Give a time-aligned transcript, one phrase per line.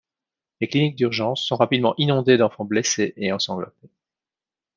[0.59, 3.91] Les cliniques d'urgence sont rapidement inondées d'enfants blessés et ensanglantés.